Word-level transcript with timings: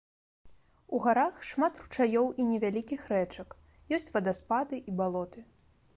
У 0.97 1.01
гарах 1.03 1.35
шмат 1.49 1.77
ручаёў 1.83 2.27
і 2.43 2.47
невялікіх 2.51 3.01
рэчак, 3.13 3.49
ёсць 3.99 4.11
вадаспады 4.19 4.75
і 4.89 4.99
балоты. 5.03 5.39